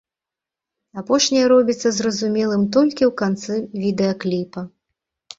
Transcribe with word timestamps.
Апошняе 0.99 1.43
робіцца 1.53 1.91
зразумелым 1.97 2.63
толькі 2.77 3.03
ў 3.07 3.11
канцы 3.21 3.59
відэакліпа. 3.83 4.65